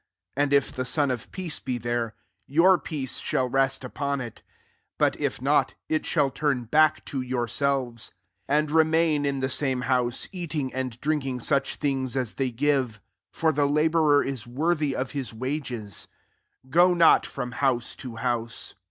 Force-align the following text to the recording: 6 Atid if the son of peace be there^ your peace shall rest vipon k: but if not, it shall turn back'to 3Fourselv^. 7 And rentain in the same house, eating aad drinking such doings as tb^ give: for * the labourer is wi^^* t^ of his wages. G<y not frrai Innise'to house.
6 0.35 0.47
Atid 0.49 0.53
if 0.53 0.71
the 0.71 0.83
son 0.85 1.11
of 1.11 1.31
peace 1.31 1.59
be 1.59 1.77
there^ 1.77 2.13
your 2.47 2.79
peace 2.79 3.19
shall 3.19 3.47
rest 3.47 3.83
vipon 3.83 4.33
k: 4.33 4.41
but 4.97 5.15
if 5.19 5.39
not, 5.43 5.75
it 5.89 6.07
shall 6.07 6.31
turn 6.31 6.63
back'to 6.63 7.19
3Fourselv^. 7.19 7.99
7 8.09 8.13
And 8.47 8.69
rentain 8.69 9.27
in 9.27 9.41
the 9.41 9.47
same 9.49 9.81
house, 9.81 10.27
eating 10.31 10.73
aad 10.73 10.99
drinking 11.01 11.41
such 11.41 11.77
doings 11.77 12.15
as 12.17 12.33
tb^ 12.33 12.55
give: 12.55 12.99
for 13.31 13.51
* 13.51 13.51
the 13.53 13.67
labourer 13.67 14.23
is 14.23 14.45
wi^^* 14.45 14.75
t^ 14.75 14.93
of 14.93 15.11
his 15.11 15.35
wages. 15.35 16.07
G<y 16.67 16.97
not 16.97 17.25
frrai 17.25 17.53
Innise'to 17.53 18.17
house. 18.21 18.73